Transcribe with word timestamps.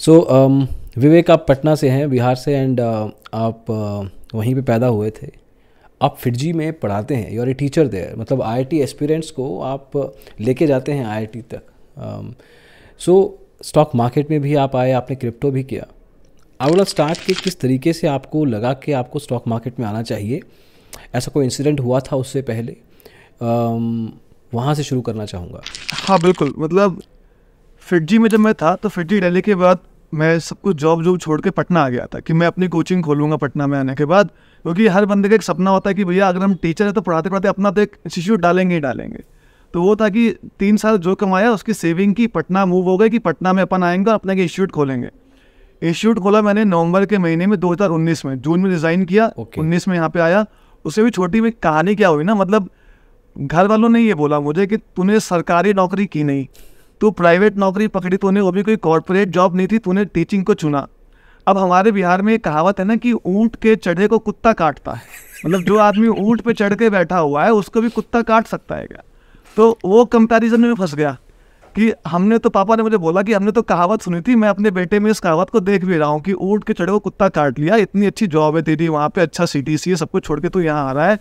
सो 0.00 0.12
so, 0.12 0.20
um, 0.32 0.66
विवेक 0.98 1.30
आप 1.30 1.44
पटना 1.48 1.74
से 1.74 1.88
हैं 1.88 2.08
बिहार 2.10 2.34
से 2.34 2.54
एंड 2.54 2.80
uh, 2.80 3.10
आप 3.34 3.64
uh, 3.64 4.34
वहीं 4.34 4.54
पे 4.54 4.62
पैदा 4.62 4.86
हुए 4.86 5.10
थे। 5.10 5.28
आप 6.02 6.16
फिटजी 6.16 6.52
में 6.52 6.72
पढ़ाते 6.80 7.14
हैं 7.14 7.32
you 7.32 7.42
are 7.42 7.48
a 7.48 7.54
teacher 7.54 7.86
there 7.86 8.14
मतलब 8.16 8.42
आईआईटी 8.42 8.80
एस्पिरेंट्स 8.80 9.30
को 9.30 9.60
आप 9.60 9.90
लेके 10.40 10.66
जाते 10.66 10.92
हैं 10.92 11.04
आईआईटी 11.06 11.42
तक। 11.54 12.32
सो 13.00 13.16
स्टॉक 13.62 13.94
मार्केट 13.94 14.30
में 14.30 14.40
भी 14.40 14.54
आप 14.54 14.76
आए 14.76 14.92
आपने 14.92 15.16
क्रिप्टो 15.16 15.50
भी 15.50 15.64
किया। 15.64 15.86
आई 16.60 16.70
वुड 16.70 16.82
स्टार्ट 16.84 17.24
कि 17.26 17.34
किस 17.34 17.60
तरीके 17.60 17.92
से 17.92 18.06
आपको 18.06 18.44
लगा 18.44 18.72
कि 18.72 18.92
आपको 18.92 19.18
स्टॉक 19.18 19.48
मार्केट 19.48 19.80
में 19.80 19.86
आना 19.86 20.02
चाहिए? 20.02 20.40
ऐसा 21.14 21.30
कोई 21.34 21.44
इंसिडेंट 21.44 21.80
हुआ 21.80 22.00
था 22.00 22.16
उससे 22.16 22.42
पहले? 22.42 22.76
Um, 23.42 24.08
वहाँ 24.54 24.74
से 24.74 24.82
शुरू 24.82 25.00
करना 25.00 25.26
चाहूँगा। 25.26 25.62
हाँ 25.92 26.20
बिल्कुल। 26.20 26.54
मतलब 26.58 27.02
फिटजी 27.80 28.18
में 28.18 28.28
जब 28.28 28.38
मैं 28.38 28.54
था 28.54 28.74
तो 28.76 28.88
फिटजी 28.88 29.20
डेली 29.20 29.40
के 29.42 29.54
बाद 29.54 29.78
मैं 30.14 30.38
सब 30.38 30.60
कुछ 30.60 30.76
जॉब 30.76 31.02
जॉब 31.04 31.18
छोड़ 31.18 31.40
के 31.40 31.50
पटना 31.50 31.80
आ 31.80 31.88
गया 31.88 32.06
था 32.06 32.20
कि 32.20 32.32
मैं 32.32 32.46
अपनी 32.46 32.68
कोचिंग 32.68 33.02
खोलूँगा 33.02 33.36
पटना 33.36 33.66
में 33.66 33.78
आने 33.78 33.94
के 33.94 34.04
बाद 34.04 34.30
क्योंकि 34.64 34.86
हर 34.86 35.04
बंदे 35.06 35.28
का 35.28 35.34
एक 35.34 35.42
सपना 35.42 35.70
होता 35.70 35.90
है 35.90 35.94
कि 35.94 36.04
भैया 36.04 36.28
अगर 36.28 36.42
हम 36.42 36.54
टीचर 36.54 36.86
है 36.86 36.92
तो 36.92 37.00
पढ़ाते 37.00 37.30
पढ़ाते 37.30 37.48
अपना 37.48 37.70
तो 37.70 37.80
एक 37.80 37.96
इंस्टीट्यूट 38.06 38.40
डालेंगे 38.40 38.74
ही 38.74 38.80
डालेंगे। 38.80 39.22
तो 39.74 39.82
वो 39.82 39.94
था 39.96 40.08
कि 40.08 40.28
तीन 40.58 40.76
साल 40.76 40.96
जो 40.98 41.14
कमाया 41.14 41.52
उसकी 41.52 41.74
सेविंग 41.74 42.14
की 42.14 42.26
पटना 42.26 42.64
मूव 42.66 42.84
हो 42.84 42.96
गए 42.98 43.08
कि 43.08 43.18
पटना 43.18 43.52
में 43.52 43.62
अपन 43.62 43.82
आएँगे 43.82 44.10
और 44.10 44.14
अपना 44.14 44.32
एक 44.32 44.38
इंस्टीट्यूट 44.38 44.70
खोलेंगे। 44.70 45.10
इंस्टीट्यूट 45.82 46.18
खोला 46.18 46.42
मैंने 46.42 46.64
नवंबर 46.64 47.06
के 47.06 47.18
महीने 47.18 47.46
में 47.46 47.56
2019 47.58 48.24
में 48.24 48.40
जून 48.40 48.60
में 48.60 48.70
रिज़ाइन 48.70 49.04
किया 49.04 49.30
okay. 49.40 49.58
19 49.58 49.88
में 49.88 49.94
यहाँ 49.96 50.08
पे 50.08 50.20
आया। 50.20 50.44
उससे 50.84 51.02
भी 51.02 51.10
छोटी 51.10 51.40
में 51.40 51.52
कहानी 51.52 51.94
क्या 51.94 52.08
हुई 52.08 52.24
ना 52.24 52.34
मतलब 52.34 52.70
घर 53.36 53.66
वालों 53.66 53.88
ने 53.88 54.00
ये 54.00 54.14
बोला 54.14 54.40
मुझे 54.40 54.66
कि 54.66 54.76
तूने 54.76 55.20
सरकारी 55.20 55.72
नौकरी 55.74 56.06
की 56.06 56.24
नहीं 56.24 56.46
तू 57.00 57.10
प्राइवेट 57.10 57.56
नौकरी 57.56 57.86
पकड़ी, 57.88 58.16
तूने 58.16 58.40
वो 58.40 58.50
भी 58.52 58.62
कोई 58.62 58.76
कॉरपोरेट 58.76 59.28
जॉब 59.28 59.56
नहीं 59.56 59.66
थी, 59.66 59.78
तूने 59.78 60.04
टीचिंग 60.04 60.44
को 60.44 60.54
चुना। 60.54 60.86
अब 61.46 61.58
हमारे 61.58 61.92
बिहार 61.92 62.22
में 62.22 62.32
एक 62.34 62.44
कहावत 62.44 62.78
है 62.80 62.84
ना 62.84 62.96
कि 62.96 63.12
ऊँट 63.12 63.56
के 63.56 63.74
चढ़े 63.76 64.06
को 64.06 64.18
कुत्ता 64.18 64.52
काटता 64.52 64.92
है। 64.92 65.02
मतलब 65.46 65.60
जो 65.60 65.78
आदमी 65.78 66.08
ऊँट 66.08 66.40
पे 66.40 66.52
चढ़ 66.52 66.74
के 66.74 66.90
बैठा 66.90 67.18
हुआ 67.18 67.44
है, 67.44 67.52
उसको 67.52 67.80
भी 67.80 67.88
कुत्ता 67.88 68.22
काट 68.22 68.46
सकता 68.46 68.74
है 68.74 68.86
क्या? 68.86 69.02
तो 69.56 69.78
वो 69.84 70.04
कंपैरिजन 70.04 70.60
में 70.60 70.74
फंस 70.74 70.94
गया 70.94 71.16
कि 71.74 71.92
हमने 72.06 72.38
तो 72.38 72.50
पापा 72.50 72.76
ने 72.76 72.82
मुझे 72.82 72.96
बोला 72.96 73.22
कि 73.22 73.32
हमने 73.32 73.52
तो 73.52 73.62
कहावत 73.62 74.02
सुनी 74.02 74.20
थी, 74.20 74.34
मैं 74.36 74.48
अपने 74.48 74.70
बेटे 74.70 75.00
में 75.00 75.10
इस 75.10 75.20
कहावत 75.20 75.50
को 75.50 75.60
देख 75.60 75.84
भी 75.84 75.96
रहा 75.96 76.08
हूँ 76.08 76.20
कि 76.20 76.32
ऊँट 76.32 76.64
के 76.64 76.72
चढ़े 76.72 76.92
को 76.92 76.98
कुत्ता 76.98 77.28
काट 77.28 77.58
लिया, 77.58 77.76
इतनी 77.76 78.06
अच्छी 78.06 78.26
जॉब 78.26 78.56
है 78.56 78.62
तेरी, 78.62 78.88
वहाँ 78.88 79.08
पे 79.08 79.20
अच्छा 79.20 79.46
सी 79.46 79.78
सी 79.78 79.90
है, 79.90 79.96
सब 79.96 80.10
कुछ 80.10 80.24
छोड़ 80.24 80.40
के 80.40 80.48
तू 80.48 80.60
यहाँ 80.60 80.88
आ 80.88 80.92
रहा 80.92 81.08
है। 81.08 81.16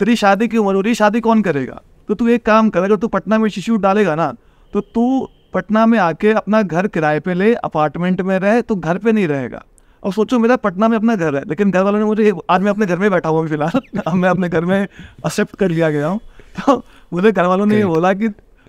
तेरी 0.00 0.16
शादी 0.16 0.48
की 0.48 0.58
उम्र 0.58 0.74
हो 0.74 0.80
रही, 0.80 0.94
शादी 0.94 1.20
कौन 1.20 1.42
करेगा? 1.42 1.80
तो 2.08 2.14
तू 2.14 2.28
एक 2.28 2.46
काम 2.46 2.70
कर, 2.70 2.82
अगर 2.82 2.96
तू 2.96 3.08
पटना 3.08 3.38
में 3.38 3.48
शिशु 3.50 3.76
डालेगा 3.76 4.14
ना 4.14 4.34
तो 4.72 4.80
तू 4.80 5.28
पटना 5.54 5.84
में 5.86 5.98
आके 5.98 6.32
अपना 6.32 6.62
घर 6.62 6.86
किराए 6.86 7.20
पे 7.20 7.34
ले 7.34 7.52
अपार्टमेंट 7.54 8.20
में 8.20 8.38
रहे 8.38 8.62
तो 8.62 8.76
घर 8.76 8.98
पे 8.98 9.12
नहीं 9.12 9.28
रहेगा। 9.28 9.62
और 10.02 10.12
सोचो 10.12 10.38
मेरा 10.38 10.56
पटना 10.56 10.88
में 10.88 10.96
अपना 10.96 11.14
घर 11.16 11.36
है 11.36 11.42
लेकिन 11.48 11.70
घर 11.70 11.82
वालों 11.82 11.98
ने 11.98 12.04
मुझे 12.04 12.32
आज 12.50 12.60
मैं 12.60 12.70
अपने 12.70 12.86
घर 12.86 12.98
में 12.98 13.10
बैठा 13.10 13.28
हुआ 13.28 13.40
हूँ 13.40 13.48
फ़िलहाल। 13.48 13.80
अब 14.06 14.12
मैं 14.14 14.28
अपने 14.28 14.48
घर 14.48 14.64
में 14.64 14.80
एक्सेप्ट 14.80 15.56
कर 15.56 15.68
लिया 15.68 15.90
गया 15.90 16.06
हूँ। 16.06 16.20
तो 16.58 16.82
मुझे 17.12 17.32
घर 17.32 17.46
वालों 17.46 17.66
ने 17.66 17.76
ये 17.76 17.84
बोला 17.84 18.12
कि 18.12 18.28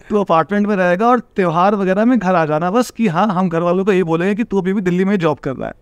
तू 0.09 0.19
अपार्टमेंट 0.19 0.67
में 0.67 0.75
रहेगा 0.75 1.07
और 1.07 1.19
त्यौहार 1.35 1.75
वगैरह 1.75 2.05
में 2.05 2.17
घर 2.19 2.35
आ 2.35 2.45
जाना 2.45 2.71
बस 2.71 2.89
कि 2.91 3.07
हाँ 3.07 3.27
हम 3.27 3.49
घर 3.49 3.61
वालों 3.61 3.85
को 3.85 3.91
ये 3.91 4.03
बोलेंगे 4.03 4.35
कि 4.35 4.43
तू 4.43 4.61
अभी 4.61 4.73
भी 4.73 4.81
दिल्ली 4.81 5.05
में 5.05 5.15
जॉब 5.19 5.37
कर 5.37 5.55
रहा 5.55 5.67
है। 5.67 5.73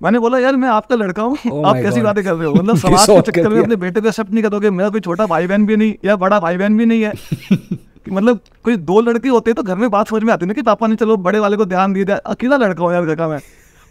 मैंने 0.00 0.18
बोला 0.18 0.38
यार 0.38 0.56
मैं 0.56 0.68
आपका 0.68 0.96
लड़का 0.96 1.22
हूँ। 1.22 1.36
Oh 1.36 1.64
आप 1.66 1.76
कैसी 1.76 2.00
बातें 2.00 2.22
कर 2.24 2.34
रहे 2.34 2.46
हो? 2.46 2.54
मतलब 2.56 2.76
समाज 2.76 3.06
के 3.06 3.20
चक्कर 3.20 3.48
में 3.48 3.60
अपने 3.62 3.76
बेटे 3.76 4.00
को 4.00 4.08
एक्सेप्ट 4.08 4.32
नहीं 4.32 4.42
करोगे 4.42 4.70
मेरा 4.70 4.88
कोई 4.88 5.00
छोटा 5.00 5.26
भाई 5.26 5.46
बहन 5.46 5.66
भी 5.66 5.76
नहीं 5.76 5.94
या 6.04 6.16
बड़ा 6.16 6.40
भाई 6.40 6.56
बहन 6.56 6.76
भी 6.78 6.86
नहीं 6.86 7.02
है। 7.02 7.12
कि 8.04 8.10
मतलब 8.10 8.40
कोई 8.64 8.76
दो 8.78 9.00
लड़के 9.00 9.28
होते 9.28 9.52
तो 9.52 9.62
घर 9.62 9.76
में 9.76 9.88
बात 9.90 10.08
समझ 10.08 10.22
में 10.22 10.32
आती 10.32 10.46
ना 10.46 10.52
कि 10.52 10.62
पापा 10.62 10.86
ने 10.86 10.96
चलो 10.96 11.16
बड़े 11.18 11.38
वाले 11.38 11.56
को 11.56 11.64
ध्यान 11.64 11.92
दे 11.92 12.04
दिया 12.04 12.16
अकेला 12.26 12.56
लड़का 12.56 12.84
हूँ 12.84 12.92
यार 12.92 13.04
घर 13.04 13.14
का 13.14 13.28
मैं। 13.28 13.40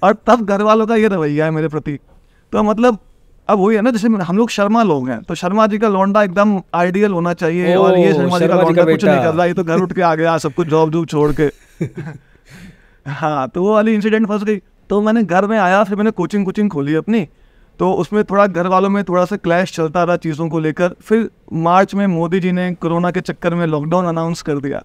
और 0.02 0.18
तब 0.28 0.46
घर 0.46 0.62
वालों 0.62 0.88
का 0.88 0.96
ये 0.96 1.08
रवैया 1.08 1.46
है 1.46 1.52
मेरे 1.52 1.68
प्रति। 1.68 1.98
तो 2.54 2.64
मतलब 2.64 2.98
अब 3.50 3.60
वही 3.60 3.76
है 3.76 3.82
ना 3.82 3.92
जैसे 3.92 4.08
हम 4.08 4.38
लोग 4.38 4.50
शर्मा 4.50 4.84
लोग 4.84 5.10
हैं 5.10 5.22
तो 5.24 5.36
शर्मा 5.36 5.66
जी 5.68 5.78
का 5.78 5.88
लौंडा 5.90 6.24
एकदम 6.24 6.62
आइडियल 6.74 7.12
होना 7.12 7.34
चाहिए 7.34 7.76
और 7.76 7.98
ये 7.98 8.14
शर्मा 8.14 8.40
जी 8.40 8.48
का 8.48 8.56
लौंडा 8.56 8.84
कुछ 8.84 9.06
नहीं 9.06 9.22
कर 9.24 9.34
रहा 9.34 9.46
ये 9.46 9.54
तो 9.54 9.64
घर 9.64 9.82
उठ 9.82 9.94
के 9.94 10.02
आ 10.02 10.14
गया 10.16 10.38
सब 10.38 10.54
कुछ 10.54 10.68
जॉब 10.68 10.92
जॉब 10.92 11.06
छोड़ 11.08 11.32
के। 11.40 11.50
हाँ 13.10 13.48
तो 13.50 13.64
वो 13.64 13.74
वाली 13.74 13.94
इंसिडेंट 13.94 14.28
फंस 14.28 14.44
गई। 14.44 14.58
तो 14.90 15.02
मैंने 15.02 15.24
घर 15.24 15.46
में 15.48 15.58
आया 15.60 15.84
फिर 15.84 15.96
मैंने 15.96 16.12
कोचिंग 16.12 16.46
कोचिंग 16.46 16.70
खोली 16.70 16.96
अपनी। 16.96 17.28
तो 17.82 17.92
उसमें 17.92 18.24
थोड़ा 18.24 18.46
घर 18.48 18.68
वालों 18.68 18.90
में 18.90 19.04
थोड़ा 19.04 19.24
सा 19.26 19.36
क्लैश 19.36 19.72
चलता 19.76 20.04
रहा 20.04 20.16
चीज़ों 20.18 20.48
को 20.50 20.60
लेकर। 20.60 20.96
फिर 21.02 21.30
मार्च 21.60 21.94
में 21.96 22.06
मोदी 22.08 22.40
जी 22.40 22.52
ने 22.52 22.72
कोरोना 22.74 23.12
के 23.12 23.22
चक्कर 23.22 23.56
में 23.56 23.66
लॉकडाउन 23.68 24.06
अनाउंस 24.06 24.42
कर 24.42 24.58
दिया। 24.58 24.84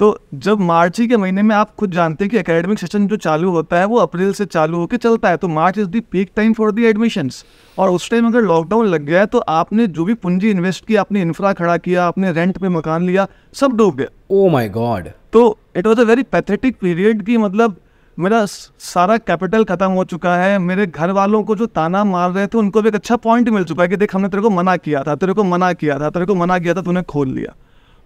तो 0.00 0.08
जब 0.34 0.60
मार्च 0.60 1.00
ही 1.00 1.06
के 1.08 1.16
महीने 1.16 1.42
में 1.42 1.54
आप 1.56 1.74
खुद 1.74 1.92
जानते 1.92 2.24
हैं 2.24 2.30
कि 2.30 2.38
एकेडमिक 2.38 2.78
सेशन 2.78 3.06
जो 3.08 3.16
चालू 3.16 3.50
होता 3.50 3.78
है 3.78 3.84
वो 3.84 3.98
अप्रैल 3.98 4.32
से 4.32 4.46
चालू 4.46 4.78
होकर 4.78 4.96
चलता 4.96 5.28
है 5.28 5.36
तो 5.36 5.48
March 5.48 5.78
is 5.78 5.88
the 5.88 6.00
peak 6.00 6.30
time 6.36 6.52
for 6.52 6.72
the 6.72 6.84
admissions 6.84 7.44
और 7.78 7.90
उस 7.90 8.10
टाइम 8.10 8.26
अगर 8.26 8.42
लॉकडाउन 8.42 8.86
लग 8.86 9.04
गया 9.04 9.20
है 9.20 9.26
तो 9.26 9.38
आपने 9.38 9.86
जो 9.86 10.04
भी 10.04 10.14
पूंजी 10.14 10.50
इन्वेस्ट 10.50 10.86
किया 10.86 11.00
आपने 11.00 11.22
इंफ्रा 11.22 11.52
खड़ा 11.52 11.76
किया 11.78 12.06
आपने 12.06 12.32
रेंट 12.32 12.58
पे 12.58 12.68
मकान 12.68 13.06
लिया 13.06 13.26
सब 13.52 13.76
डूब 13.76 13.96
गया। 13.96 14.08
ओ 14.30 14.48
माई 14.48 14.68
गॉड 14.68 15.08
तो 15.32 15.58
it 15.76 15.86
was 15.86 16.00
a 16.00 16.04
very 16.04 16.22
pathetic 16.22 16.76
period 16.80 17.22
की 17.22 17.36
मतलब 17.36 17.76
मेरा 18.18 18.44
सारा 18.46 19.16
कैपिटल 19.18 19.64
खत्म 19.64 19.86
हो 19.88 20.04
चुका 20.04 20.34
है। 20.36 20.58
मेरे 20.58 20.86
घर 20.86 21.10
वालों 21.10 21.42
को 21.42 21.56
जो 21.56 21.66
ताना 21.68 22.02
मार 22.04 22.30
रहे 22.30 22.46
थे, 22.46 22.58
उनको 22.58 22.82
भी 22.82 22.88
एक 22.88 22.94
अच्छा 22.94 23.16
पॉइंट 23.16 23.48
मिल 23.48 23.64
चुका 23.64 23.82
है 23.82 23.88
कि 23.88 23.96
देख, 23.96 24.14
हमने 24.14 24.28
तेरे 24.28 24.42
को 24.42 24.50
मना 24.50 24.76
किया 24.76 25.02
था, 25.02 25.14
तेरे 25.14 25.32
को 25.32 25.44
मना 25.44 25.72
किया 25.72 25.98
था, 26.00 26.10
तेरे 26.10 26.26
को 26.26 26.34
मना 26.34 26.58
किया 26.58 26.74
था, 26.74 26.82
तूने 26.82 27.02
खोल 27.04 27.28
लिया। 27.28 27.54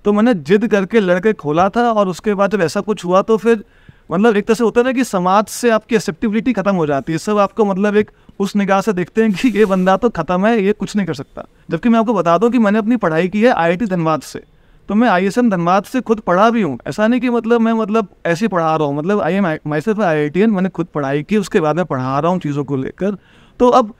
तो 0.04 0.12
मैंने 0.12 0.34
जिद 0.36 0.66
करके 0.68 1.00
लड़के 1.00 1.32
खोला 1.32 1.68
था 1.68 1.90
और 1.92 2.08
उसके 2.08 2.34
बाद 2.34 2.50
जब 2.50 2.60
ऐसा 2.60 2.80
कुछ 2.80 3.04
हुआ 3.04 3.22
तो 3.22 3.36
फिर 3.36 3.64
मतलब 4.10 4.36
एक 4.36 4.46
तरह 4.46 4.54
से 4.54 4.64
होता 4.64 4.80
है 4.80 4.84
ना 4.84 4.92
कि 4.92 5.04
समाज 5.04 5.46
से 5.46 5.70
आपकी 5.70 5.94
एक्सेप्टिबिलिटी 5.96 6.52
खत्म 6.52 6.74
हो 6.74 6.86
जाती 6.86 7.12
है। 7.12 7.18
सब 7.18 7.38
आपको 7.38 7.64
मतलब 7.64 7.96
एक 7.96 8.10
उस 8.40 8.56
निगाह 8.56 8.80
से 8.80 8.92
देखते 8.92 9.22
हैं 9.22 9.32
कि 9.32 9.48
ये 9.48 9.64
बंदा 9.64 9.96
तो 9.96 10.08
खत्म 10.10 10.46
है, 10.46 10.62
ये 10.62 10.72
कुछ 10.72 10.96
नहीं 10.96 11.06
कर 11.06 11.14
सकता। 11.14 11.44
जबकि 11.70 11.88
मैं 11.88 11.98
आपको 11.98 12.14
बता 12.14 12.38
दूँ 12.38 12.50
कि 12.50 12.58
मैंने 12.58 12.78
अपनी 12.78 12.96
पढ़ाई 12.98 13.28
की 13.28 13.42
है 13.42 13.52
आईआईटी 13.52 13.86
धनबाद 13.86 14.20
से। 14.22 14.42
तो 14.88 14.94
मैं 14.94 15.08
आई 15.08 15.26
एस 15.26 15.38
एम 15.38 15.50
धनबाद 15.50 15.84
से 15.84 16.00
खुद 16.00 16.20
पढ़ा 16.20 16.48
भी 16.50 16.62
हूँ। 16.62 16.78
ऐसा 16.86 17.06
नहीं 17.06 17.20
कि 17.20 17.30
मतलब 17.30 17.60
मैं 17.60 17.72
मतलब 17.72 18.08
ऐसे 18.26 18.48
पढ़ा 18.48 18.74
रहा 18.76 18.86
हूँ। 18.86 18.96
मतलब 18.96 19.20
I 19.20 19.34
am 19.34 19.46
my 19.66 19.80
self 19.80 20.00
I 20.00 20.18
I 20.18 20.28
T 20.30 20.40
N 20.40 20.50
मैंने 20.50 20.68
खुद 20.68 20.86
पढ़ाई 20.94 21.22
की 21.22 21.36
उसके 21.36 21.60
बाद 21.60 21.76
मैं 21.76 21.84
पढ़ा 21.86 22.18
रहा 22.18 22.30
हूँ 22.30 22.40
चीज़ों 22.40 22.64
को 22.64 22.76
लेकर। 22.76 23.16
तो 23.60 23.68
अब 23.70 23.94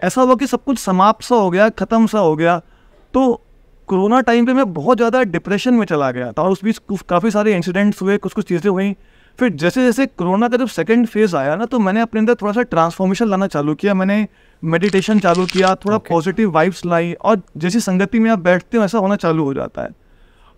ऐसा 0.00 0.22
हुआ 0.22 0.34
कि 0.34 0.46
सब 0.46 0.64
कुछ 0.64 0.78
समाप्त 0.78 1.24
सा 1.24 1.36
हो 1.36 1.50
गया 1.50 1.68
ख़त्म 1.70 2.06
सा 2.06 2.18
हो 2.18 2.34
गया। 2.36 2.58
तो 3.14 3.40
कोरोना 3.88 4.20
टाइम 4.20 4.46
पे 4.46 4.52
मैं 4.54 4.72
बहुत 4.74 4.96
ज़्यादा 4.96 5.22
डिप्रेशन 5.24 5.74
में 5.74 5.84
चला 5.86 6.10
गया 6.10 6.32
था 6.32 6.42
और 6.42 6.50
उस 6.50 6.64
बीच 6.64 6.80
काफ़ी 7.08 7.30
सारे 7.30 7.54
इंसिडेंट्स 7.54 8.02
हुए 8.02 8.18
कुछ 8.18 8.32
कुछ 8.32 8.48
चीज़ें 8.48 8.70
हुई। 8.70 8.94
फिर 9.38 9.52
जैसे 9.52 9.84
जैसे 9.84 10.06
कोरोना 10.06 10.48
का 10.48 10.56
जब 10.56 10.68
सेकेंड 10.68 11.06
फ़ेज़ 11.06 11.36
आया 11.36 11.54
ना 11.56 11.64
तो 11.66 11.78
मैंने 11.78 12.00
अपने 12.00 12.20
अंदर 12.20 12.34
थोड़ा 12.34 12.52
सा 12.52 12.62
ट्रांसफॉर्मेशन 12.64 13.28
लाना 13.28 13.46
चालू 13.48 13.74
किया। 13.74 13.94
मैंने 13.94 14.26
मेडिटेशन 14.62 15.18
चालू 15.18 15.46
किया 15.46 15.74
थोड़ा 15.76 15.98
पॉजिटिव 16.08 16.50
वाइब्स 16.52 16.84
लाई 16.86 17.12
और 17.14 17.40
जैसी 17.56 17.80
संगति 17.80 18.18
में 18.18 18.30
आप 18.30 18.38
बैठते 18.40 18.78
हो 18.78 18.84
ऐसा 18.84 18.98
होना 18.98 19.16
चालू 19.18 19.44
हो 19.44 19.54
जाता 19.54 19.82
है। 19.82 19.98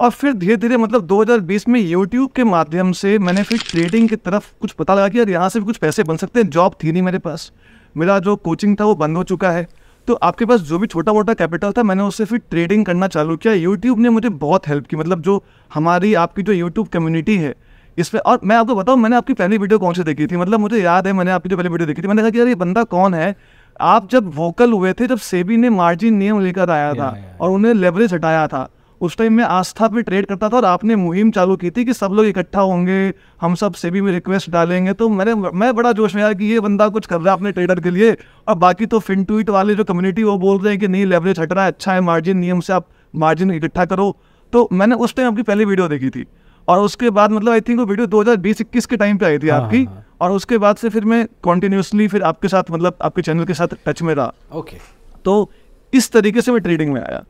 और 0.02 0.10
फिर 0.10 0.32
धीरे 0.32 0.56
धीरे 0.56 0.76
मतलब 0.76 1.06
2020 1.06 1.68
में 1.68 1.80
यूट्यूब 1.80 2.30
के 2.30 2.44
माध्यम 2.44 2.90
से 2.92 3.18
मैंने 3.18 3.42
फिर 3.42 3.58
ट्रेडिंग 3.70 4.08
की 4.08 4.16
तरफ़ 4.16 4.46
कुछ 4.60 4.72
पता 4.72 4.94
लगा 4.94 5.08
कि 5.08 5.18
यार 5.18 5.28
यहाँ 5.28 5.48
से 5.48 5.60
भी 5.60 5.66
कुछ 5.66 5.76
पैसे 5.76 6.02
बन 6.02 6.16
सकते 6.16 6.40
हैं। 6.40 6.48
जॉब 6.50 6.74
थी 6.84 6.92
नहीं 6.92 7.02
मेरे 7.02 7.18
पास। 7.18 7.52
मेरा 7.96 8.18
जो 8.18 8.36
कोचिंग 8.36 8.76
था 8.80 8.84
वो 8.84 8.94
बंद 8.94 9.16
हो 9.16 9.22
चुका 9.22 9.50
है। 9.50 9.66
तो 10.08 10.14
आपके 10.14 10.44
पास 10.44 10.60
जो 10.60 10.78
भी 10.78 10.86
छोटा 10.86 11.12
मोटा 11.12 11.34
कैपिटल 11.34 11.72
था 11.72 11.82
मैंने 11.82 12.02
उससे 12.02 12.24
फिर 12.24 12.38
ट्रेडिंग 12.50 12.84
करना 12.86 13.08
चालू 13.08 13.36
किया। 13.36 13.52
यूट्यूब 13.54 13.98
ने 13.98 14.08
मुझे 14.08 14.28
बहुत 14.28 14.68
हेल्प 14.68 14.86
की। 14.86 14.96
मतलब 14.96 15.20
जो 15.20 15.42
हमारी 15.74 16.14
आपकी 16.14 16.42
जो 16.42 16.52
यूट्यूब 16.52 16.88
कम्युनिटी 16.88 17.36
है 17.36 17.54
इस 17.98 18.08
पर 18.08 18.18
और 18.18 18.40
मैं 18.44 18.56
आपको 18.56 18.74
बताऊँ 18.74 18.98
मैंने 18.98 19.16
आपकी 19.16 19.32
पहली 19.34 19.58
वीडियो 19.58 19.78
कौन 19.78 19.94
सी 19.94 20.02
देखी 20.02 20.26
थी? 20.26 20.36
मतलब 20.36 20.60
मुझे 20.60 20.82
याद 20.82 21.06
है 21.06 21.12
मैंने 21.12 21.30
आपकी 21.30 21.48
जो 21.48 21.56
पहली 21.56 21.68
वीडियो 21.68 21.86
देखी 21.86 22.02
थी 22.02 22.06
मैंने 22.06 22.22
कहा 22.22 22.30
कि 22.30 22.38
यार 22.38 22.48
ये 22.48 22.54
बंदा 22.54 22.84
कौन 22.84 23.14
है? 23.14 23.34
आप 23.80 24.10
जब 24.10 24.34
वोकल 24.34 24.72
हुए 24.72 24.92
थे 24.92 25.06
जब 25.06 25.18
सेबी 25.18 25.56
ने 25.56 25.70
मार्जिन 25.70 26.14
नियम 26.14 26.40
लेकर 26.40 26.70
आया 26.70 26.92
था 26.94 27.16
और 27.40 27.50
उन्हें 27.50 27.74
लेवरेज 27.74 28.14
हटाया 28.14 28.46
था 28.46 28.68
उस 29.02 29.16
टाइम 29.16 29.32
मैं 29.32 29.44
आस्था 29.44 29.86
पे 29.88 30.02
ट्रेड 30.02 30.26
करता 30.26 30.48
था 30.48 30.56
और 30.56 30.64
आपने 30.64 30.96
मुहिम 30.96 31.30
चालू 31.30 31.56
की 31.56 31.70
थी 31.70 31.84
कि 31.84 31.92
सब 31.92 32.12
लोग 32.12 32.26
इकट्ठा 32.26 32.60
होंगे 32.62 32.98
हम 33.40 33.54
सब 33.54 33.74
सेबी 33.74 34.00
में 34.00 34.10
रिक्वेस्ट 34.12 34.50
डालेंगे। 34.50 34.92
तो 34.92 35.08
मैंने 35.08 35.34
मैं 35.34 35.74
बड़ा 35.76 35.92
जोश 35.92 36.14
में 36.14 36.22
आया 36.22 36.32
कि 36.32 36.44
ये 36.44 36.60
बंदा 36.60 36.88
कुछ 36.88 37.06
कर 37.06 37.16
रहा 37.16 37.28
है 37.28 37.38
अपने 37.38 37.52
ट्रेडर 37.52 37.80
के 37.80 37.90
लिए 37.90 38.16
और 38.48 38.54
बाकी 38.56 38.86
तो 38.86 38.98
फिन 39.00 39.24
ट्वीट 39.24 39.50
वाले 39.50 39.74
जो 39.74 39.84
कम्युनिटी 39.84 40.22
वो 40.22 40.36
बोल 40.38 40.58
रहे 40.58 40.72
हैं 40.72 40.80
कि 40.80 40.88
नहीं 40.88 41.06
लेवरेज 41.06 41.40
हट 41.40 41.52
रहा 41.52 41.64
है 41.64 41.72
अच्छा 41.72 41.92
है 41.92 42.00
मार्जिन 42.02 42.38
नियम 42.38 42.60
से 42.60 42.72
आप 42.72 42.86
मार्जिन 43.14 43.50
इकट्ठा 43.50 43.84
करो। 43.86 44.16
तो 44.52 44.68
मैंने 44.72 44.94
उस 44.96 45.14
टाइम 45.16 45.28
आपकी 45.28 45.42
पहली 45.42 45.64
वीडियो 45.64 45.88
देखी 45.88 46.10
थी 46.10 46.24
और 46.68 46.80
उसके 46.80 47.10
बाद 47.10 47.32
मतलब 47.32 47.52
आई 47.52 47.60
थिंक 47.60 47.78
वो 47.78 47.86
वीडियो 47.86 48.06
2020-21 48.08 48.86
के 48.86 48.96
टाइम 48.96 49.18
पे 49.18 49.26
आई 49.26 49.38
थी 49.38 49.48
हाँ, 49.48 49.60
आपकी 49.60 49.84
हाँ, 49.84 49.94
हाँ. 49.94 50.04
और 50.20 50.32
उसके 50.32 50.58
बाद 50.58 50.76
से 50.76 50.88
फिर 50.88 51.04
मैं 51.04 51.26
कॉन्टिन्यूसली 51.42 52.08
फिर 52.08 52.22
आपके 52.22 52.48
साथ 52.48 52.70
मतलब 52.70 52.98
आपके 53.02 53.22
चैनल 53.22 53.44
के 53.44 53.54
साथ 53.54 53.76
टच 53.86 54.02
में 54.02 54.14
रहा। 54.14 54.32
ओके 54.52 54.76
तो 55.24 55.50
इस 55.92 56.10
तरीके 56.12 56.42
से 56.42 56.52
मैं 56.52 56.60
ट्रेडिंग 56.62 56.92
में 56.92 57.00
आया। 57.00 57.22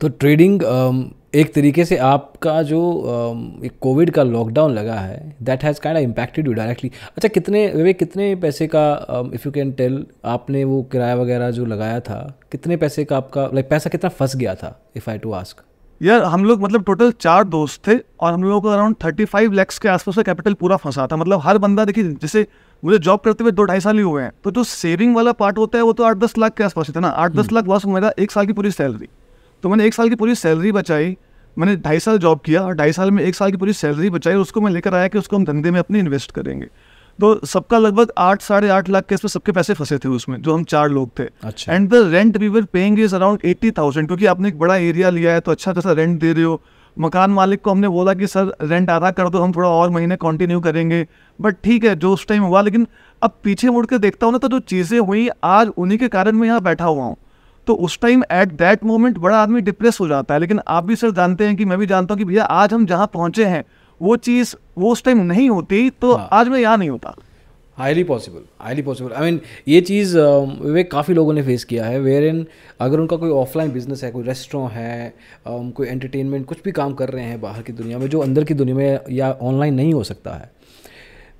तो 0.00 0.08
ट्रेडिंग 0.08 0.60
um, 0.60 1.02
एक 1.34 1.52
तरीके 1.54 1.84
से 1.84 1.96
आपका 1.96 2.62
जो 2.62 2.78
um, 2.78 3.64
एक 3.64 3.72
कोविड 3.80 4.10
का 4.10 4.22
लॉकडाउन 4.22 4.72
लगा 4.72 4.94
है 4.94 5.36
that 5.42 5.64
has 5.64 5.80
kind 5.80 5.98
impacted 5.98 6.46
you 6.46 6.52
directly 6.52 6.90
अच्छा 7.08 7.28
कितने 7.28 7.66
वे 7.68 7.92
कितने 7.92 8.34
पैसे 8.36 8.66
का 8.66 8.84
इफ़ 9.34 9.42
यू 9.46 9.52
कैन 9.52 9.72
टेल 9.72 10.06
आपने 10.24 10.64
वो 10.64 10.82
किराया 10.82 11.14
वगैरह 11.14 11.50
जो 11.50 11.64
लगाया 11.64 12.00
था 12.00 12.38
कितने 12.52 12.76
पैसे 12.76 13.04
का 13.04 13.16
आपका 13.16 13.46
लाइक 13.54 13.68
पैसा 13.70 13.90
कितना 13.90 14.08
फंस 14.10 14.36
गया 14.36 14.54
था 14.54 14.78
इफ़ 14.96 15.10
आई 15.10 15.18
टू 15.18 15.32
आस्क 15.32 15.62
यार 16.02 16.22
हम 16.22 16.44
लोग 16.44 16.62
मतलब 16.62 16.84
टोटल 16.84 17.12
चार 17.20 17.44
दोस्त 17.44 17.88
थे 17.88 17.98
और 18.20 18.32
हम 18.32 18.44
लोगों 18.44 18.60
को 18.60 18.68
अराउंड 18.68 18.96
थर्टी 19.04 19.24
फाइव 19.24 19.52
लैक्स 19.52 19.78
के 19.78 19.88
आसपास 19.88 20.16
का 20.16 20.22
कैपिटल 20.22 20.54
पूरा 20.54 20.76
फंसा 20.76 21.06
था। 21.12 21.16
मतलब 21.16 21.40
हर 21.44 21.58
बंदा 21.58 21.84
देखिए 21.84 22.04
जैसे 22.22 22.46
मुझे 22.82 22.98
जॉब 22.98 23.20
करते 23.20 23.44
हुए 23.44 23.52
दो 23.52 23.64
ढाई 23.64 23.80
साल 23.80 23.96
ही 23.96 24.02
हुए 24.02 24.22
हैं 24.22 24.32
तो 24.44 24.50
जो 24.50 24.64
सेविंग 24.64 25.16
वाला 25.16 25.32
पार्ट 25.32 25.58
होता 25.58 25.78
है 25.78 25.84
वो 25.84 25.92
तो 25.92 26.04
आठ 26.04 26.16
दस 26.16 26.38
लाख 26.38 26.54
के 26.54 26.64
आसपास 26.64 26.88
ही 26.88 26.92
था 26.96 27.00
ना। 27.00 27.08
आठ 27.08 27.32
दस 27.32 27.52
लाख 27.52 27.64
बस 27.64 27.86
मेरा 27.86 28.12
एक 28.18 28.30
साल 28.30 28.46
की 28.46 28.52
पूरी 28.52 28.70
सैलरी 28.70 29.08
तो 29.64 29.68
मैंने 29.68 29.84
एक 29.86 29.94
साल 29.94 30.08
की 30.08 30.14
पूरी 30.14 30.34
सैलरी 30.34 30.70
बचाई। 30.72 31.16
मैंने 31.56 31.74
ढाई 31.76 31.98
साल 31.98 32.18
जॉब 32.18 32.40
किया 32.44 32.62
और 32.62 32.74
ढाई 32.76 32.92
साल 32.92 33.10
में 33.10 33.22
एक 33.22 33.34
साल 33.34 33.50
की 33.50 33.56
पूरी 33.56 33.72
सैलरी 33.72 34.10
बचाई 34.10 34.34
उसको 34.36 34.60
मैं 34.60 34.70
लेकर 34.72 34.94
आया 34.94 35.08
कि 35.08 35.18
उसको 35.18 35.36
हम 35.36 35.44
धंधे 35.44 35.70
में 35.70 35.78
अपने 35.80 35.98
इन्वेस्ट 35.98 36.32
करेंगे। 36.32 36.66
तो 37.18 37.46
सबका 37.46 37.78
लगभग 37.78 38.12
आठ 38.18 38.42
साढ़े 38.42 38.68
आठ 38.68 38.88
लाख 38.88 39.06
के 39.06 39.14
इसमें 39.14 39.28
सबके 39.28 39.52
पैसे 39.52 39.74
फंसे 39.74 39.98
थे 39.98 40.08
उसमें 40.10 40.40
जो 40.42 40.54
हम 40.54 40.64
चार 40.64 40.88
लोग 40.90 41.10
थे। 41.18 41.24
And 41.68 41.88
the 41.90 42.02
rent 42.12 42.36
we 42.36 42.48
were 42.48 42.64
paying 42.72 43.00
is 43.00 43.14
around 43.16 43.44
eighty 43.44 43.70
thousand 43.70 44.06
क्योंकि 44.06 44.26
आपने 44.26 44.48
एक 44.48 44.58
बड़ा 44.58 44.76
एरिया 44.76 45.10
लिया 45.10 45.32
है 45.32 45.40
तो 45.40 45.52
अच्छा 45.52 45.72
खासा 45.72 45.92
रेंट 45.92 46.20
दे 46.20 46.32
रहे 46.32 46.44
हो। 46.44 46.60
मकान 46.96 47.30
मालिक 47.32 47.62
को 47.62 47.70
हमने 47.70 47.88
बोला 47.88 48.14
कि 48.14 48.26
सर 48.26 48.54
रेंट 48.62 48.90
आधा 48.90 49.10
कर 49.12 49.28
दो 49.28 49.42
हम 49.42 49.52
थोड़ा 49.52 49.68
और 49.70 49.90
महीने 49.90 50.16
कंटिन्यू 50.18 50.60
करेंगे। 50.60 51.06
बट 51.38 51.56
ठीक 51.64 51.84
है 51.84 51.96
जो 51.96 52.12
उस 52.12 52.26
टाइम 52.26 52.42
हुआ 52.42 52.62
लेकिन 52.62 52.86
अब 53.22 53.40
पीछे 53.44 53.70
मुड़ 53.70 53.86
के 53.86 53.98
देखता 53.98 54.26
हूँ 54.26 54.32
ना 54.32 54.38
तो 54.38 54.48
जो 54.48 54.60
चीज़ें 54.60 54.98
हुई 55.00 55.28
आज 55.44 55.72
उन्हीं 55.76 55.98
के 55.98 56.08
कारण 56.10 56.36
मैं 56.36 56.48
यहाँ 56.48 56.62
बैठा 56.62 56.84
हुआ 56.84 57.04
हूँ। 57.04 57.16
तो 57.66 57.74
उस 57.76 57.98
टाइम 58.00 58.22
एट 58.32 58.52
दैट 58.54 58.84
मोमेंट 58.84 59.18
बड़ा 59.18 59.42
आदमी 59.42 59.60
डिप्रेस 59.60 60.00
हो 60.00 60.08
जाता 60.08 60.34
है। 60.34 60.40
लेकिन 60.40 60.60
आप 60.68 60.84
भी 60.84 60.96
सर 60.96 61.10
जानते 61.12 61.46
हैं 61.46 61.56
कि 61.56 61.64
मैं 61.64 61.78
भी 61.78 61.86
जानता 61.86 62.14
हूँ 62.14 62.18
कि 62.18 62.24
भैया 62.24 62.44
आज 62.44 62.72
हम 62.74 62.86
जहाँ 62.86 63.10
पहुँचे 63.14 63.44
हैं 63.46 63.64
वो 64.00 64.16
चीज़ 64.18 64.54
वो 64.78 64.92
उस 64.92 65.04
टाइम 65.04 65.18
नहीं 65.24 65.48
होती 65.50 65.88
तो 65.92 66.14
हाँ। 66.14 66.28
आज 66.32 66.48
मैं 66.48 66.60
यहाँ 66.60 66.76
नहीं 66.76 66.90
होता। 66.90 67.14
Highly 67.78 68.02
possible 68.04 68.40
highly 68.60 68.82
possible 68.82 69.12
I 69.12 69.24
mean 69.24 69.40
ये 69.68 69.80
चीज़ 69.80 70.16
विवेक 70.16 70.90
काफ़ी 70.90 71.14
लोगों 71.14 71.32
ने 71.32 71.42
फेस 71.42 71.64
किया 71.64 71.84
है 71.84 71.98
वेयर 72.00 72.24
इन 72.24 72.44
अगर 72.80 73.00
उनका 73.00 73.16
कोई 73.16 73.30
ऑफलाइन 73.30 73.72
बिज़नेस 73.72 74.04
है 74.04 74.10
कोई 74.10 74.24
रेस्टोरेंट 74.24 74.72
है 74.72 75.14
um, 75.48 75.72
कोई 75.72 75.88
एंटरटेनमेंट 75.88 76.46
कुछ 76.46 76.62
भी 76.64 76.72
काम 76.72 76.94
कर 76.94 77.08
रहे 77.08 77.24
हैं 77.24 77.40
बाहर 77.40 77.62
की 77.62 77.72
दुनिया 77.72 77.98
में 77.98 78.08
जो 78.08 78.20
अंदर 78.20 78.44
की 78.44 78.54
दुनिया 78.54 78.76
में 78.76 79.00
या 79.10 79.32
ऑनलाइन 79.32 79.74
नहीं 79.74 79.94
हो 79.94 80.04
सकता 80.04 80.34
है। 80.34 80.50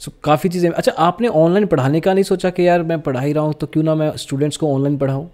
सो 0.00 0.10
so, 0.10 0.16
काफ़ी 0.24 0.50
चीज़ें 0.50 0.70
अच्छा 0.70 0.92
आपने 0.92 1.28
ऑनलाइन 1.28 1.66
पढ़ाने 1.66 2.00
का 2.00 2.14
नहीं 2.14 2.24
सोचा 2.24 2.50
कि 2.50 2.68
यार 2.68 2.82
मैं 2.82 3.00
पढ़ा 3.00 3.20
ही 3.20 3.32
रहा 3.32 3.44
हूँ 3.44 3.54
तो 3.54 3.66
क्यों 3.66 3.84
ना 3.84 3.94
मैं 3.94 4.10
स्टूडेंट्स 4.16 4.56
को 4.56 4.74
ऑनलाइन 4.74 4.98
पढ़ाऊँ? 4.98 5.30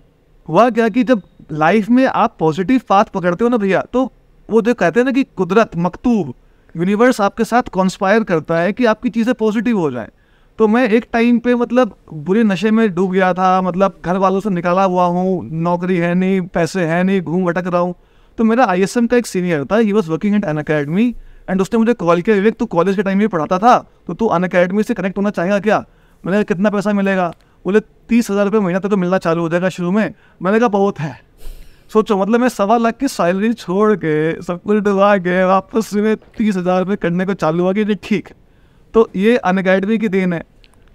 हुआ 0.51 0.69
क्या 0.71 0.89
कि 0.89 1.03
जब 1.05 1.23
लाइफ 1.53 1.89
में 1.89 2.05
आप 2.07 2.37
पॉजिटिव 2.39 2.81
पाथ 2.89 3.05
पकड़ते 3.15 3.45
हो 3.45 3.51
ना 3.51 3.57
भैया 3.57 3.83
तो 3.93 4.11
वो 4.49 4.63
जो 4.63 4.75
कहते 4.75 5.01
हैं 5.01 5.05
ना 5.05 5.13
कि 5.13 5.23
कुदरत, 5.37 5.71
मकतूब 5.77 6.33
यूनिवर्स 6.75 7.21
आपके 7.21 7.45
साथ 7.45 7.69
कॉन्स्पायर 7.73 8.25
करता 8.25 8.59
है 8.59 8.73
कि 8.73 8.85
आपकी 8.85 9.11
चीज़ें 9.11 9.35
पॉजिटिव 9.35 9.79
हो 9.79 9.91
जाएँ। 9.91 10.09
तो 10.59 10.69
मैं 10.69 10.89
एक 10.89 11.07
टाइम 11.13 11.39
पे 11.39 11.55
मतलब 11.55 11.95
बुरे 12.13 12.43
नशे 12.45 12.71
में 12.71 12.95
डूब 12.95 13.13
गया 13.13 13.33
था 13.35 13.61
मतलब 13.63 13.99
घर 14.05 14.17
वालों 14.17 14.41
से 14.41 14.51
निकाला 14.51 14.85
हुआ 14.85 15.05
हूँ, 15.07 15.49
नौकरी 15.53 15.97
है 15.97 16.15
नहीं, 16.15 16.41
पैसे 16.49 16.85
है 16.87 17.03
नहीं, 17.05 17.21
घूम 17.23 17.45
भटक 17.45 17.67
रहा 17.67 17.81
हूँ। 17.81 17.95
तो 18.39 18.45
मेरा 18.45 18.65
आईएसएम 18.67 19.07
का 19.07 19.17
एक 19.17 19.27
सीनियर 19.27 19.65
था 19.65 19.77
he 19.77 19.93
was 19.93 20.11
working 20.11 20.35
at 20.37 20.45
an 20.45 20.59
academy 20.59 21.09
and 21.51 21.61
उसने 21.61 21.79
मुझे 21.79 21.95
कॉल 21.95 22.21
किया, 22.21 22.37
विवेक, 22.37 22.55
तू 22.55 22.67
कॉलेज 22.67 22.97
के 22.97 23.03
टाइम 23.03 23.19
में 23.19 23.29
पढ़ाता 23.29 23.59
था? 23.59 23.79
तो 24.07 24.15
तू 24.15 24.27
अन 24.27 24.45
अकेडमी 24.45 24.83
से 24.83 24.95
कनेक्ट 24.95 25.19
होना 25.19 25.31
चाहेगा 25.31 25.59
क्या? 25.61 25.85
मैंने 26.25 26.43
कितना 26.45 26.71
पैसा 26.71 26.93
मिलेगा? 26.93 27.33
बोले 27.65 27.81
तीस 27.81 28.31
हज़ार 28.31 28.45
रुपये 28.45 28.61
महीना 28.61 28.79
तक 28.79 28.89
तो 28.89 28.97
मिलना 28.97 29.19
चालू 29.19 29.43
हो 29.43 29.49
जाएगा 29.49 29.69
शुरू 29.69 29.91
में। 29.91 30.15
मैंने 30.43 30.59
कहा 30.59 30.69
बहुत 30.71 31.01
है। 31.01 31.19
सोचो 31.93 32.17
मतलब 32.17 32.41
मैं 32.41 32.49
सवा 32.51 32.77
लाख 32.79 32.97
की 32.97 33.09
सैलरी 33.09 33.53
छोड़ 33.55 33.95
के 33.97 34.43
सब 34.43 34.63
कुछ 34.63 34.83
डुबा 34.85 35.17
के 35.19 35.43
वापस 35.45 35.93
में 35.95 36.17
तीस 36.39 36.57
हज़ार 36.57 36.79
रुपये 36.79 36.97
करने 36.99 37.27
को 37.27 37.35
चालू 37.37 37.63
हुआ 37.63 37.73
कि 37.73 37.81
ये 37.81 37.95
ठीक। 38.03 38.29
तो 38.95 39.09
ये 39.17 39.37
अन 39.39 39.59
अकेडमी 39.59 39.99
की 39.99 40.09
देन 40.09 40.33
है। 40.33 40.43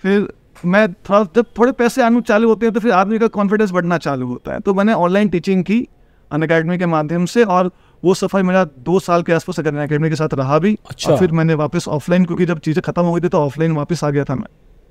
फिर 0.03 0.27
मैं 0.65 0.87
थोड़ा 0.93 1.23
जब 1.35 1.45
थोड़े 1.57 1.71
पैसे 1.73 2.01
आने 2.03 2.21
चालू 2.23 2.47
होते 2.49 2.65
हैं 2.65 2.73
तो 2.73 2.79
फिर 2.79 2.91
आदमी 2.93 3.19
का 3.19 3.27
कॉन्फिडेंस 3.29 3.71
बढ़ना 3.71 3.97
चालू 3.99 4.27
होता 4.27 4.53
है। 4.53 4.59
तो 4.59 4.73
मैंने 4.73 4.93
ऑनलाइन 4.95 5.29
टीचिंग 5.29 5.63
की 5.63 5.87
अन 6.31 6.41
अकेडमी 6.41 6.77
के 6.77 6.85
माध्यम 6.87 7.25
से 7.25 7.43
और 7.45 7.71
वो 8.03 8.13
सफ़र 8.13 8.43
मेरा 8.43 8.63
दो 8.81 8.99
साल 9.01 9.23
के 9.23 9.33
आसपास 9.33 9.59
अन 9.59 9.77
अकेडमी 9.77 10.09
के 10.09 10.15
साथ 10.15 10.33
रहा 10.33 10.59
भी 10.59 10.77
अच्छा। 10.89 11.11
और 11.11 11.17
फिर 11.19 11.31
मैंने 11.31 11.53
वापस 11.55 11.87
ऑफलाइन 11.89 12.25
क्योंकि 12.25 12.45
जब 12.45 12.59
चीज़ें 12.59 12.81
खत्म 12.81 13.01
हो 13.01 13.13
गई 13.13 13.21
थी 13.21 13.29
तो 13.29 13.39
ऑफलाइन 13.39 13.71
वापस 13.73 14.03
आ 14.03 14.09
गया 14.09 14.23
था 14.23 14.35
मैं। 14.35 14.47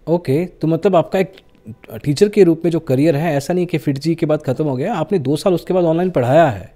ओके 0.06 0.44
तो 0.47 0.69
मतलब 0.69 0.97
आपका 0.97 1.19
एक 1.19 1.37
टीचर 2.05 2.28
के 2.28 2.44
रूप 2.44 2.62
में 2.64 2.70
जो 2.70 2.81
करियर 2.81 3.16
है 3.16 3.34
ऐसा 3.37 3.55
नहीं 3.55 3.66
कि 3.66 3.78
फिट 3.78 3.99
जी 3.99 4.14
के 4.14 4.26
बाद 4.26 4.43
ख़त्म 4.43 4.64
हो 4.64 4.76
गया 4.76 4.94
आपने 4.94 5.19
दो 5.19 5.37
साल 5.37 5.55
उसके 5.55 5.75
बाद 5.75 5.84
ऑनलाइन 5.84 6.11
पढ़ाया 6.11 6.46
है। 6.49 6.72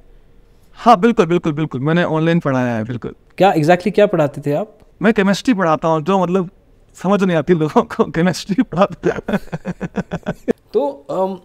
हाँ 0.78 0.98
बिल्कुल 1.00 1.26
बिल्कुल 1.26 1.52
बिल्कुल 1.52 1.80
मैंने 1.80 2.04
ऑनलाइन 2.04 2.40
पढ़ाया 2.40 2.74
है 2.76 2.84
बिल्कुल। 2.84 3.14
क्या 3.38 3.52
एग्जैक्टली 3.52 3.90
क्या 3.92 4.06
पढ़ाते 4.06 4.40
थे 4.46 4.52
आप? 4.52 4.78
मैं 5.02 5.12
केमिस्ट्री 5.14 5.54
पढ़ाता 5.54 5.88
हूँ 5.88 6.02
जो 6.02 6.18
मतलब 6.22 6.48
समझ 6.96 7.22
नहीं 7.22 7.36
आती 7.36 7.54
लोगों 7.54 7.82
को 7.94 8.04
केमिस्ट्री 8.10 8.62
पढ़ाते 8.62 9.10
तो 10.72 10.84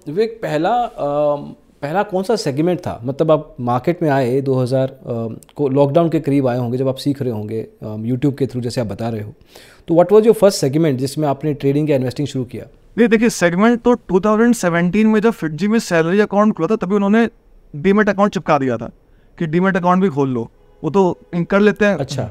विवेक 0.07 0.39
पहला 0.41 0.71
पहला 1.81 2.03
कौन 2.03 2.23
सा 2.23 2.35
सेगमेंट 2.35 2.79
था? 2.79 2.99
मतलब 3.03 3.31
आप 3.31 3.55
मार्केट 3.59 4.01
में 4.03 4.09
आए 4.09 4.39
2000 4.41 4.89
अम, 4.89 5.35
को 5.55 5.67
लॉकडाउन 5.69 6.09
के 6.09 6.19
करीब 6.19 6.47
आए 6.47 6.57
होंगे 6.57 6.77
जब 6.77 6.87
आप 6.87 6.97
सीख 6.97 7.21
रहे 7.21 7.31
होंगे 7.31 7.67
यूट्यूब 8.09 8.35
के 8.35 8.47
थ्रू 8.47 8.61
जैसे 8.61 8.81
आप 8.81 8.87
बता 8.87 9.09
रहे 9.09 9.21
हो। 9.21 9.33
तो 9.87 9.93
what 9.93 10.11
was 10.11 10.25
your 10.25 10.35
first 10.35 10.59
segment 10.59 10.99
जिसमें 10.99 11.27
आपने 11.27 11.53
ट्रेडिंग 11.53 11.89
या 11.89 11.95
इन्वेस्टिंग 11.95 12.27
शुरू 12.27 12.45
किया? 12.45 12.65
नहीं 12.97 13.07
देखिए 13.07 13.29
सेगमेंट 13.29 13.81
तो 13.81 13.95
2017 14.11 15.05
में 15.05 15.19
जब 15.19 15.31
फिटजी 15.31 15.67
में 15.67 15.77
सैलरी 15.79 16.19
अकाउंट 16.19 16.53
खुला 16.53 16.67
था 16.67 16.75
तभी 16.75 16.95
उन्होंने 16.95 17.27
डीमेट 17.73 18.09
अकाउंट 18.09 18.33
चिपका 18.33 18.57
दिया 18.57 18.77
था 18.77 18.89
कि 19.37 19.45
डीमेट 19.45 19.77
अकाउंट 19.77 20.01
भी 20.01 20.09
खोल 20.09 20.29
लो। 20.29 20.49
वो 20.83 20.89
तो 20.89 21.19
कर 21.49 21.59
लेते 21.59 21.85
हैं। 21.85 21.95
अच्छा। 21.97 22.23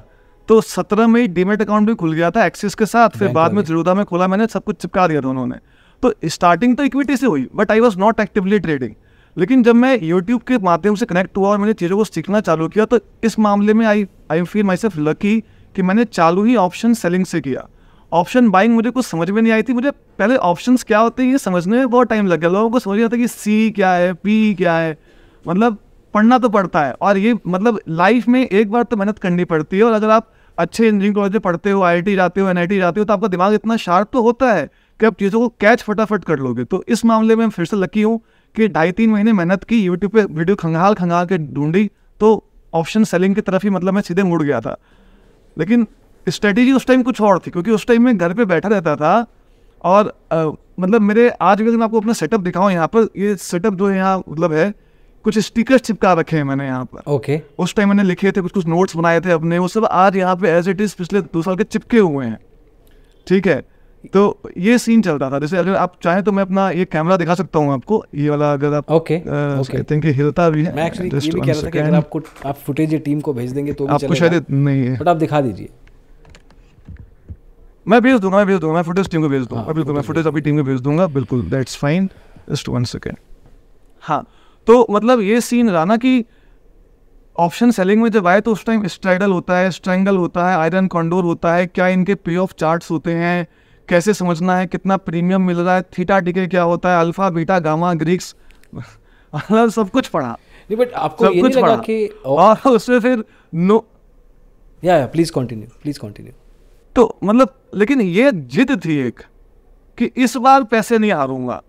तो 0.48 0.60
सत्रह 0.60 1.06
में 1.06 1.20
ही 1.20 1.28
डीमेट 1.28 1.62
अकाउंट 1.62 1.88
भी 1.88 1.94
खुल 1.94 2.12
गया 2.12 2.30
था 2.30 2.44
एक्सिस 2.46 2.74
के 2.74 2.86
साथ 2.86 3.18
फिर 3.18 3.28
बाद 3.32 3.52
में। 3.52 3.62
जरूदा 3.64 3.94
में 3.94 4.04
खोला 4.04 4.28
मैंने 4.28 4.46
सब 4.46 4.64
कुछ 4.64 4.76
चिपका 4.76 5.06
दिया 5.08 5.20
था 5.20 5.28
उन्होंने। 5.28 5.56
तो 6.02 6.12
स्टार्टिंग 6.26 6.76
तो 6.76 6.84
इक्विटी 6.84 7.16
से 7.16 7.26
हुई 7.26 7.48
but 7.54 7.70
I 7.70 7.80
was 7.80 7.98
not 7.98 8.20
actively 8.20 8.58
trading 8.58 8.94
लेकिन 9.36 9.62
जब 9.62 9.74
मैं 9.74 9.98
यूट्यूब 10.02 10.40
के 10.42 10.58
माध्यम 10.58 10.94
से 10.94 11.06
कनेक्ट 11.06 11.36
हुआ 11.36 11.48
और 11.48 11.58
मैंने 11.58 11.72
चीज़ों 11.72 11.96
को 11.96 12.04
सीखना 12.04 12.40
चालू 12.40 12.68
किया 12.68 12.84
तो 12.84 12.98
इस 13.24 13.38
मामले 13.38 13.74
में 13.74 13.86
I 13.86 14.06
I 14.30 14.42
feel 14.42 14.64
myself 14.76 14.98
lucky 14.98 15.38
कि 15.76 15.82
मैंने 15.82 16.04
चालू 16.04 16.44
ही 16.44 16.56
ऑप्शन 16.56 16.94
सेलिंग 16.94 17.24
से 17.26 17.40
किया। 17.40 17.68
ऑप्शन 18.12 18.48
बाइंग 18.50 18.74
मुझे 18.74 18.90
कुछ 18.90 19.06
समझ 19.06 19.30
में 19.30 19.40
नहीं 19.42 19.52
आई 19.52 19.62
थी। 19.62 19.72
मुझे 19.72 19.90
पहले 19.90 20.36
ऑप्शन 20.36 20.76
क्या 20.78 20.98
होते 20.98 21.22
हैं 21.22 21.32
ये 21.32 21.38
समझने 21.38 21.76
में 21.76 21.90
बहुत 21.90 22.08
टाइम 22.08 22.26
लग 22.26 22.40
गया। 22.40 22.50
लोगों 22.50 22.70
को 22.70 22.78
समझ 22.78 22.94
नहीं 22.94 23.04
आता 23.04 23.16
कि 23.16 23.28
सी 23.28 23.70
क्या 23.70 23.92
है 23.92 24.12
पी 24.14 24.54
क्या 24.54 24.74
है। 24.74 24.96
मतलब 25.44 25.78
पढ़ना 26.14 26.38
तो 26.38 26.48
पड़ता 26.48 26.84
है। 26.84 26.92
और 26.92 27.18
ये 27.18 27.34
मतलब 27.46 27.80
लाइफ 27.88 28.28
में 28.28 28.40
एक 28.40 28.70
बार 28.70 28.82
तो 28.82 28.96
मेहनत 28.96 29.18
करनी 29.18 29.44
पड़ती 29.44 29.76
है। 29.76 29.84
और 29.84 29.92
अगर 29.92 30.10
आप 30.10 30.30
अच्छे 30.58 30.84
इंजीनियरिंग 30.84 31.14
कॉलेज 31.14 31.32
में 31.32 31.40
पढ़ते 31.40 31.70
हो 31.70 31.82
आई 31.82 32.02
जाते 32.06 32.40
हो 32.40 32.48
एनआईटी 32.48 32.78
जाते 32.78 33.00
हो 33.00 33.04
तो 33.04 33.12
आपका 33.12 33.28
दिमाग 33.28 33.54
इतना 33.54 33.76
शार्प 33.76 34.08
तो 34.12 34.22
होता 34.22 34.52
है 34.52 34.68
कि 35.00 35.06
आप 35.06 35.14
चीज़ों 35.18 35.40
को 35.40 35.48
कैच 35.60 35.82
फटाफट 35.82 36.24
कर 36.24 36.38
लोगे। 36.38 36.64
तो 36.64 36.84
इस 36.88 37.04
मामले 37.04 37.36
में 37.36 37.48
फिर 37.48 37.64
से 37.64 37.76
लकी 37.76 38.02
हूँ 38.02 38.20
कि 38.54 38.68
ढाई 38.68 38.92
तीन 38.92 39.10
महीने 39.10 39.32
मेहनत 39.32 39.64
की 39.64 39.82
यूट्यूब 39.82 40.12
पे 40.12 40.24
वीडियो 40.30 40.56
खंगाल 40.56 40.94
खंगाल 40.94 41.26
के 41.26 41.38
ढूंढी 41.54 41.90
तो 42.20 42.32
ऑप्शन 42.74 43.04
सेलिंग 43.04 43.34
की 43.34 43.40
तरफ़ 43.40 43.62
ही 43.62 43.70
मतलब 43.70 43.94
मैं 43.94 44.02
सीधे 44.02 44.22
मुड़ 44.22 44.42
गया 44.42 44.60
था। 44.60 44.76
लेकिन 45.56 45.86
स्ट्रेटेजी 46.26 46.72
उस 46.72 46.86
टाइम 46.86 47.02
कुछ 47.02 47.20
और 47.20 47.38
थी 47.38 47.50
क्योंकि 47.50 47.70
उस 47.70 47.86
टाइम 47.86 48.04
मैं 48.04 48.16
घर 48.18 48.34
पे 48.34 48.44
बैठा 48.44 48.68
रहता 48.68 48.96
था 48.96 49.14
और 49.84 50.12
अ, 50.32 50.44
मतलब 50.80 51.00
मेरे 51.00 51.28
आज 51.42 51.60
भी 51.60 51.68
अगर 51.68 51.76
मैं 51.76 51.84
आपको 51.84 52.00
अपना 52.00 52.12
सेटअप 52.12 52.40
दिखाऊँ 52.40 52.70
यहाँ 52.72 52.86
पर 52.86 53.08
ये 53.16 53.34
सेटअप 53.36 53.74
जो 53.74 53.88
है 53.88 53.96
यहाँ 53.96 54.18
मतलब 54.28 54.52
है 54.52 54.72
कुछ 55.24 55.38
स्टिकर्स 55.38 55.80
चिपका 55.80 56.12
रखे 56.12 56.36
हैं 56.36 56.44
मैंने 56.44 56.64
यहाँ 56.66 56.84
पर। 56.84 57.10
Okay 57.12 57.36
okay. 57.36 57.44
उस 57.58 57.74
टाइम 57.74 57.88
मैंने 57.88 58.02
लिखे 58.02 58.30
थे 58.32 58.40
कुछ 58.40 58.52
कुछ 58.52 58.66
नोट्स 58.66 58.96
बनाए 58.96 59.20
थे 59.20 59.30
अपने 59.30 59.58
वो 59.58 59.68
सब 59.68 59.84
आज 59.84 60.16
यहाँ 60.16 60.36
पे 60.36 60.50
एज 60.50 60.68
इट 60.68 60.80
इज़ 60.80 60.94
पिछले 60.98 61.20
दो 61.22 61.42
साल 61.42 61.56
के 61.56 61.64
चिपके 61.64 61.98
हुए 61.98 62.24
हैं। 62.26 62.38
ठीक 63.26 63.46
है? 63.46 63.62
तो 64.14 64.22
ये 64.58 64.78
सीन 64.78 65.02
चलता 65.02 65.30
था 65.30 65.38
जैसे 65.38 65.56
अगर 65.56 65.74
आप 65.76 65.92
चाहें 66.02 66.22
तो 66.22 66.32
मैं 66.32 66.42
अपना 66.42 66.68
ये 66.70 66.84
कैमरा 66.84 67.16
दिखा 67.16 67.34
सकता 67.34 67.58
हूँ 67.58 67.72
आपको 67.72 68.02
ये 68.14 68.28
वाला 68.30 68.52
अगर 68.52 68.74
आप 68.74 68.90
ओके 68.90 69.18
ओके 69.60 69.76
आई 69.76 69.82
थिंक 69.90 70.04
हिलता 70.06 70.48
भी 70.50 70.64
है 70.64 70.74
मैं 70.76 70.86
एक्चुअली 70.86 71.10
ये 71.10 71.30
भी 71.30 71.40
कह 71.40 71.52
रहा 71.52 71.62
था 71.62 71.70
कि 71.70 71.78
अगर. 71.78 71.94
आपको 71.94 72.20
आप 72.46 72.58
फुटेज 72.66 72.94
टीम 73.04 73.20
को 73.20 73.32
भेज 73.32 73.52
देंगे 73.52 73.72
तो 73.72 73.86
भी 73.86 73.92
आपको 73.94 74.14
शायद 74.14 74.44
नहीं 74.50 74.82
है। 74.82 74.98
बट 74.98 75.08
आप 75.08 75.16
दिखा 75.16 75.40
दीजिए। 75.40 75.68
मैं 77.86 78.00
भेज 78.02 78.20
दूँगा 78.20 78.36
मैं 78.36 78.46
भेज 78.46 78.58
दूँगा 78.60 78.74
मैं 78.74 78.82
फुटेज 78.82 79.08
टीम 79.10 79.22
को 79.22 79.28
भेज 79.28 79.46
दूँगा 79.46 79.62
हाँ, 79.64 79.74
बिल्कुल 79.74 79.94
मैं 79.94 80.02
फुटेज 80.02 80.26
अभी 80.26 80.40
टीम 80.40 80.56
को 80.56 80.62
भेज 80.62 80.80
दूँगा। 80.80 81.06
बिल्कुल 81.06 81.42
that's 81.50 81.76
fine 81.76 82.08
just 82.50 82.68
one 82.68 82.84
second 82.84 83.16
हाँ। 84.04 84.26
तो 84.66 84.86
मतलब 84.90 85.20
ये 85.20 85.40
सीन 85.40 85.70
रहा 85.70 85.84
ना 85.84 85.96
कि 85.96 86.24
ऑप्शन 87.36 87.70
सेलिंग 87.70 88.02
में 88.02 88.08
जब 88.10 88.26
आए 88.26 88.40
तो 88.40 88.52
उस 88.52 88.64
टाइम 88.66 88.86
स्ट्राइडल 88.86 89.32
होता 89.32 89.56
है 89.58 89.70
स्ट्रैंगल 89.70 90.16
होता 90.16 90.48
है 90.48 90.56
आयरन 90.56 90.86
कॉन्डोर 90.86 91.24
होता 91.24 91.54
है 91.54 91.66
क्या 91.66 91.88
इनके 91.88 92.14
पे 92.14 92.36
ऑफ़ 92.36 92.52
चार्ट्स 92.58 92.90
होते 92.90 93.12
हैं 93.14 93.46
कैसे 93.88 94.14
समझना 94.14 94.56
है 94.56 94.66
कितना 94.66 94.96
प्रीमियम 94.98 95.42
मिल 95.42 95.56
रहा 95.56 95.74
है 95.76 95.82
थीटा 95.98 96.18
टिके 96.20 96.46
क्या 96.46 96.62
होता 96.62 96.94
है 96.94 97.00
अल्फ़ा 97.00 97.30
बीटा 97.30 97.58
गामा 97.58 97.92
ग्रीक्स 97.94 98.34
मतलब 98.74 99.70
सब 99.70 99.90
कुछ 99.90 100.06
पढ़ा। 100.08 100.28
नहीं 100.28 100.76
बट 100.76 100.92
आपको 100.92 101.24
सब 101.24 101.32
ये 101.32 101.40
कुछ 101.40 101.54
नहीं 101.54 101.64
लगा 101.64 101.74
पढ़ा। 101.74 101.82
कि 101.82 102.06
और 102.26 102.70
उसमें 102.70 102.98
फिर 103.00 103.24
नो 103.54 103.84
या 104.84 104.96
या 104.98 105.06
प्लीज़ 105.06 105.32
कंटिन्यू 105.32 105.68
प्लीज़ 105.82 105.98
कंटिन्यू 105.98 106.32
तो 106.96 107.18
मतलब 107.24 107.54
लेकिन 107.74 108.00
ये 108.00 108.32
जिद 108.32 108.84
थी 108.84 108.96
एक 108.96 109.20
कि 109.98 110.04
इस 110.04 110.36
बार 110.36 110.64
पैसे 110.64 110.98
नहीं 110.98 111.12
हारूँगा। 111.12 111.62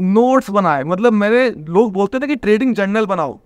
नोट्स 0.00 0.50
बनाए। 0.50 0.84
मतलब 0.84 1.12
मेरे 1.12 1.50
लोग 1.50 1.92
बोलते 1.92 2.18
थे 2.18 2.26
कि 2.26 2.36
ट्रेडिंग 2.36 2.74
जर्नल 2.74 3.06
बनाओ। 3.06 3.38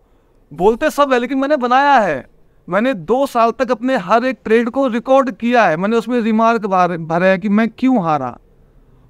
बोलते 0.55 0.91
सब 0.91 1.13
है, 1.13 1.19
लेकिन 1.19 1.39
मैंने 1.39 1.57
बनाया 1.57 1.99
है। 1.99 2.27
मैंने 2.69 2.95
दो 2.95 3.27
साल 3.27 3.51
तक 3.51 3.71
अपने 3.71 3.97
हर 3.97 4.25
एक 4.25 4.39
ट्रेड 4.45 4.71
को 4.71 4.89
रिकॉर्ड 4.89 5.31
किया 5.31 5.65
है। 5.65 5.77
मैंने 5.77 5.97
उसमें 5.97 6.21
रिमार्क 6.21 6.67
भरे 7.01 7.29
है 7.29 7.39
कि 7.39 7.49
मैं 7.49 7.69
क्यों 7.69 8.05
हारा। 8.05 8.39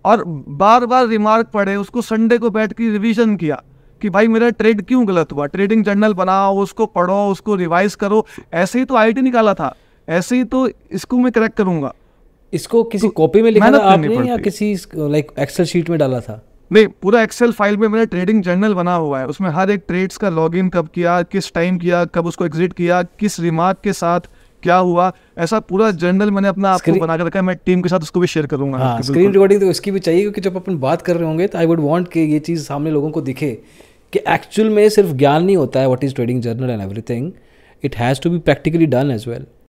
और 0.04 0.24
बार 0.48 0.86
बार 0.86 1.06
रिमार्क 1.06 1.46
पढ़े, 1.46 1.76
उसको 1.76 2.02
संडे 2.02 2.38
को 2.38 2.50
बैठ 2.50 2.72
के 2.72 2.90
रिविजन 2.90 3.36
किया 3.36 3.62
कि 4.02 4.10
भाई 4.10 4.28
मेरा 4.28 4.50
ट्रेड 4.50 4.86
क्यों 4.86 5.08
गलत 5.08 5.32
हुआ? 5.32 5.46
ट्रेडिंग 5.46 5.84
जर्नल 5.84 6.14
बनाओ, 6.14 6.58
उसको 6.58 6.86
पढ़ो, 6.86 7.28
उसको 7.30 7.54
रिवाइज 7.54 7.94
करो। 7.94 8.26
ऐसे 8.52 8.78
ही 8.78 8.84
तो 8.84 8.96
आई 8.96 9.12
निकाला 9.12 9.54
था। 9.54 9.74
ऐसे 10.08 10.36
ही 10.36 10.44
तो 10.46 10.68
इसको 10.92 11.18
मैं 11.18 11.32
करेक्ट 11.32 11.56
करूँगा। 11.56 11.92
इसको 12.52 12.82
किसी 12.86 13.08
कॉपी 13.10 13.42
में 13.42 13.50
लिखा 13.50 13.70
था 13.72 13.78
आपने 13.82 14.28
या 14.28 14.36
किसी 14.38 14.74
लाइक 14.96 15.32
एक्सेल 15.38 15.66
शीट 15.66 15.90
में 15.90 15.98
डाला 15.98 16.20
था? 16.20 16.42
नहीं 16.70 16.86
पूरा 17.02 17.22
एक्सेल 17.22 17.52
फ़ाइल 17.52 17.76
में 17.76 17.86
मेरा 17.88 18.04
ट्रेडिंग 18.06 18.42
जर्नल 18.42 18.74
बना 18.74 18.94
हुआ 18.96 19.18
है। 19.20 19.26
उसमें 19.26 19.50
हर 19.50 19.70
एक 19.70 19.82
ट्रेड्स 19.88 20.16
का 20.16 20.28
लॉगिन 20.30 20.68
कब 20.68 20.88
किया 20.94 21.20
किस 21.24 21.52
टाइम 21.54 21.78
किया 21.78 22.04
कब 22.14 22.26
उसको 22.26 22.46
एग्जिट 22.46 22.72
किया 22.72 23.02
किस 23.20 23.38
रिमार्क 23.40 23.78
के 23.84 23.92
साथ 23.94 24.28
क्या 24.62 24.76
हुआ 24.78 25.10
ऐसा 25.38 25.58
पूरा 25.62 25.90
जर्नल 25.92 26.30
मैंने 26.30 26.48
अपना 26.48 26.70
आपको 26.70 26.92
बना 26.92 27.16
के 27.16 27.24
रखा 27.24 27.38
है। 27.38 27.44
मैं 27.44 27.56
टीम 27.66 27.82
के 27.82 27.88
साथ 27.88 28.00
उसको 28.00 28.20
भी 28.20 28.26
शेयर 28.26 28.46
करूँगा। 28.46 28.78
हाँ 28.78 29.00
स्क्रीन 29.02 29.32
रिकॉर्डिंग 29.32 29.60
तो 29.60 29.70
इसकी 29.70 29.90
भी 29.90 30.00
चाहिए 30.00 30.20
क्योंकि 30.20 30.40
जब 30.40 30.56
अपन 30.56 30.78
बात 30.78 31.02
कर 31.02 31.16
रहे 31.16 31.26
होंगे 31.26 31.46
तो 31.46 31.58
आई 31.58 31.66
वुड 31.66 31.80
वांट 31.80 32.08
कि 32.08 32.20
ये 32.20 32.38
चीज़ 32.40 32.64
सामने 32.64 32.90
लोगों 32.90 33.10
को 33.10 33.20
दिखे 33.22 33.50
कि 34.12 34.20
एक्चुअल 34.28 34.70
में 34.70 34.88
सिर्फ़ 34.88 35.12
ज्ञान 35.14 35.44
नहीं 35.44 35.56
होता 35.56 35.80
है 35.80 35.86
what 35.86 36.04
is 36.04 36.14
trading 36.14 36.40
journal 36.42 36.70
and 36.70 36.82
everything 36.82 37.30
it 37.84 37.96
has 37.96 38.20
to 38.20 38.30
be 38.30 38.38
practically 38.40 38.86
done 38.86 39.10
as 39.10 39.28
well 39.28 39.46